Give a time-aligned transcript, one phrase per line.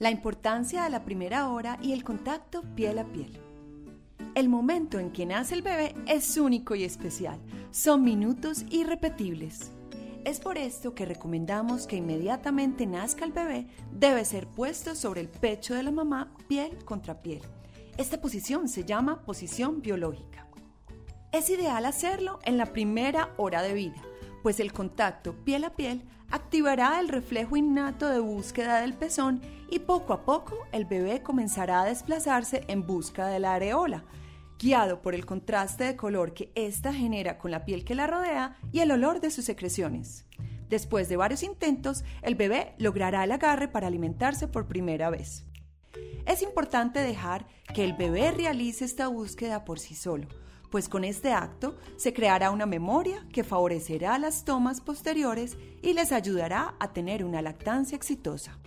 [0.00, 3.38] La importancia de la primera hora y el contacto piel a piel.
[4.34, 7.38] El momento en que nace el bebé es único y especial.
[7.70, 9.72] Son minutos irrepetibles.
[10.24, 15.28] Es por esto que recomendamos que inmediatamente nazca el bebé debe ser puesto sobre el
[15.28, 17.42] pecho de la mamá piel contra piel.
[17.98, 20.46] Esta posición se llama posición biológica.
[21.30, 24.02] Es ideal hacerlo en la primera hora de vida,
[24.42, 29.80] pues el contacto piel a piel activará el reflejo innato de búsqueda del pezón y
[29.80, 34.04] poco a poco el bebé comenzará a desplazarse en busca de la areola,
[34.58, 38.56] guiado por el contraste de color que ésta genera con la piel que la rodea
[38.72, 40.26] y el olor de sus secreciones.
[40.68, 45.44] Después de varios intentos, el bebé logrará el agarre para alimentarse por primera vez.
[46.30, 47.44] Es importante dejar
[47.74, 50.28] que el bebé realice esta búsqueda por sí solo,
[50.70, 56.12] pues con este acto se creará una memoria que favorecerá las tomas posteriores y les
[56.12, 58.60] ayudará a tener una lactancia exitosa.